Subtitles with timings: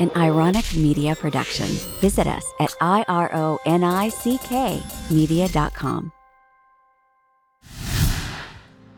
[0.00, 1.66] an ironic media production.
[2.00, 3.60] Visit us at ironick
[5.10, 6.12] media.com.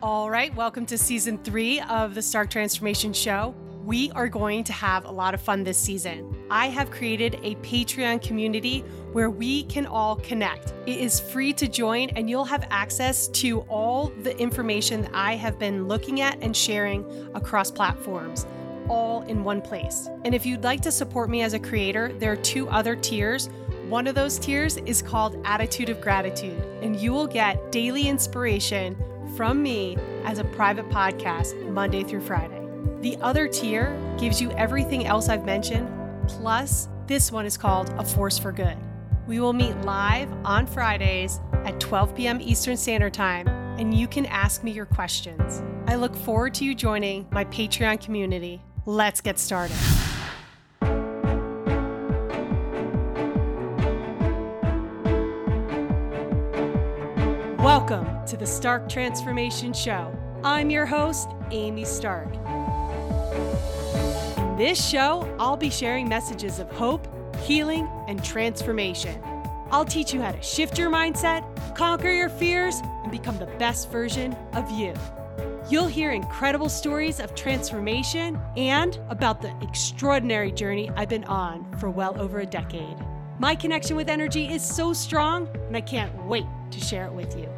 [0.02, 3.54] All right, welcome to season three of the Stark Transformation Show.
[3.84, 6.34] We are going to have a lot of fun this season.
[6.50, 8.80] I have created a Patreon community
[9.12, 10.73] where we can all connect.
[10.87, 15.34] It is free to join, and you'll have access to all the information that I
[15.34, 18.46] have been looking at and sharing across platforms
[18.89, 20.09] all in one place.
[20.25, 23.49] And if you'd like to support me as a creator, there are two other tiers.
[23.89, 28.96] One of those tiers is called Attitude of Gratitude, and you will get daily inspiration
[29.37, 32.61] from me as a private podcast Monday through Friday.
[33.00, 35.91] The other tier gives you everything else I've mentioned,
[36.28, 38.77] plus, this one is called A Force for Good.
[39.27, 42.41] We will meet live on Fridays at 12 p.m.
[42.41, 45.62] Eastern Standard Time, and you can ask me your questions.
[45.87, 48.62] I look forward to you joining my Patreon community.
[48.84, 49.77] Let's get started.
[57.61, 60.12] Welcome to the Stark Transformation Show.
[60.43, 62.34] I'm your host, Amy Stark.
[64.37, 67.06] In this show, I'll be sharing messages of hope,
[67.37, 69.23] healing, and transformation.
[69.71, 71.45] I'll teach you how to shift your mindset,
[71.77, 74.93] conquer your fears, and become the best version of you.
[75.73, 81.89] You'll hear incredible stories of transformation and about the extraordinary journey I've been on for
[81.89, 82.98] well over a decade.
[83.39, 87.39] My connection with energy is so strong, and I can't wait to share it with
[87.39, 87.48] you.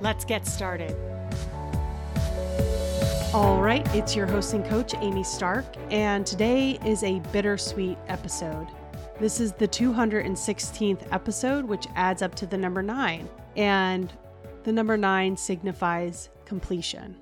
[0.00, 0.96] Let's get started.
[3.34, 8.68] All right, it's your hosting coach, Amy Stark, and today is a bittersweet episode.
[9.20, 14.10] This is the 216th episode, which adds up to the number nine, and
[14.64, 17.14] the number nine signifies completion.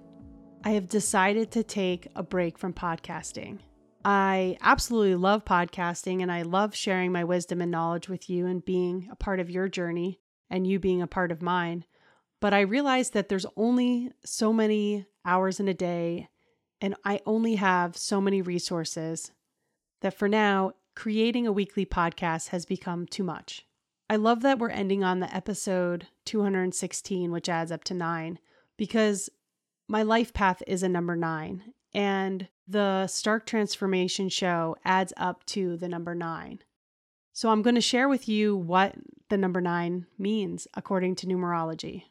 [0.65, 3.61] I have decided to take a break from podcasting.
[4.05, 8.65] I absolutely love podcasting and I love sharing my wisdom and knowledge with you and
[8.65, 11.85] being a part of your journey and you being a part of mine.
[12.41, 16.29] But I realized that there's only so many hours in a day
[16.81, 19.33] and I only have so many resources
[20.03, 23.67] that for now, creating a weekly podcast has become too much.
[24.09, 28.39] I love that we're ending on the episode 216, which adds up to nine,
[28.77, 29.29] because
[29.89, 35.77] my life path is a number nine, and the Stark Transformation Show adds up to
[35.77, 36.61] the number nine.
[37.33, 38.95] So I'm going to share with you what
[39.29, 42.05] the number nine means according to numerology.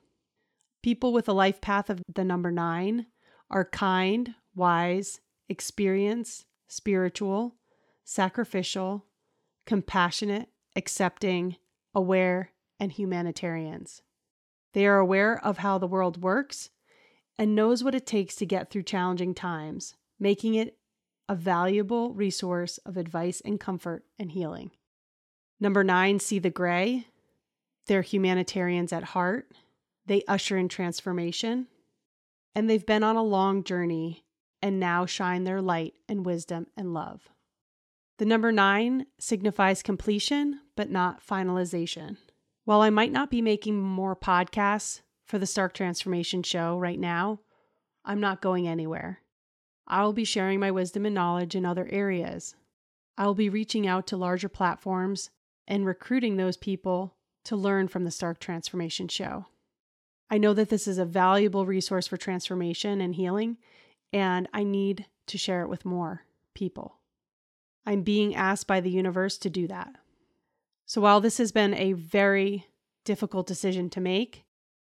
[0.84, 3.08] People with a life path of the number nine
[3.50, 5.20] are kind, wise,
[5.50, 7.56] experienced, spiritual,
[8.04, 9.06] sacrificial,
[9.66, 11.56] compassionate, accepting,
[11.94, 14.02] aware, and humanitarians.
[14.74, 16.70] They are aware of how the world works
[17.38, 20.78] and knows what it takes to get through challenging times, making it
[21.28, 24.72] a valuable resource of advice and comfort and healing.
[25.60, 27.08] Number nine, see the gray.
[27.88, 29.52] They're humanitarians at heart.
[30.06, 31.68] They usher in transformation.
[32.54, 34.24] And they've been on a long journey
[34.62, 37.30] and now shine their light and wisdom and love.
[38.18, 42.18] The number nine signifies completion, but not finalization.
[42.64, 47.40] While I might not be making more podcasts for the Stark Transformation Show right now,
[48.06, 49.22] I'm not going anywhere.
[49.88, 52.56] I will be sharing my wisdom and knowledge in other areas.
[53.18, 55.30] I will be reaching out to larger platforms
[55.68, 57.16] and recruiting those people
[57.46, 59.48] to learn from the Stark Transformation Show.
[60.30, 63.58] I know that this is a valuable resource for transformation and healing,
[64.12, 66.98] and I need to share it with more people.
[67.86, 69.96] I'm being asked by the universe to do that.
[70.88, 72.66] So while this has been a very
[73.04, 74.45] difficult decision to make,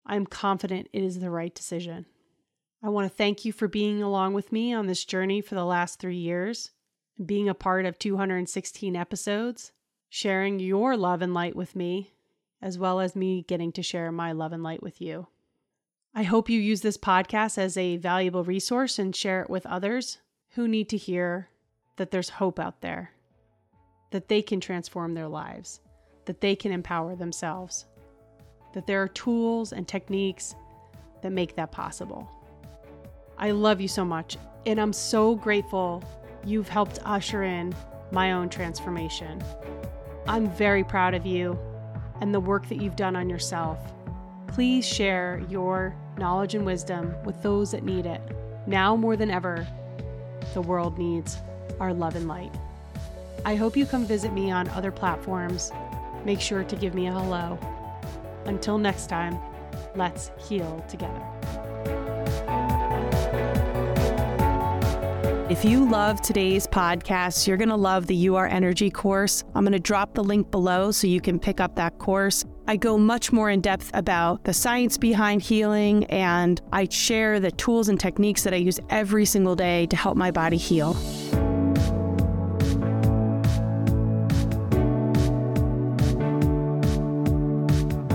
[0.09, 2.07] I'm confident it is the right decision.
[2.81, 5.63] I want to thank you for being along with me on this journey for the
[5.63, 6.71] last three years,
[7.23, 9.71] being a part of 216 episodes,
[10.09, 12.11] sharing your love and light with me,
[12.59, 15.27] as well as me getting to share my love and light with you.
[16.15, 20.17] I hope you use this podcast as a valuable resource and share it with others
[20.55, 21.49] who need to hear
[21.97, 23.11] that there's hope out there,
[24.09, 25.81] that they can transform their lives,
[26.25, 27.85] that they can empower themselves,
[28.73, 30.55] that there are tools and techniques
[31.21, 32.29] that make that possible.
[33.37, 36.03] I love you so much, and I'm so grateful
[36.45, 37.73] you've helped usher in
[38.11, 39.43] my own transformation.
[40.27, 41.57] I'm very proud of you
[42.21, 43.79] and the work that you've done on yourself.
[44.47, 48.21] Please share your knowledge and wisdom with those that need it.
[48.67, 49.65] Now more than ever,
[50.53, 51.37] the world needs
[51.79, 52.53] our love and light.
[53.45, 55.71] I hope you come visit me on other platforms.
[56.25, 57.57] Make sure to give me a hello.
[58.49, 59.39] Until next time,
[59.95, 61.21] let's heal together.
[65.51, 69.43] If you love today's podcast, you're going to love the You Are Energy course.
[69.53, 72.43] I'm going to drop the link below so you can pick up that course.
[72.67, 77.51] I go much more in depth about the science behind healing, and I share the
[77.51, 80.95] tools and techniques that I use every single day to help my body heal.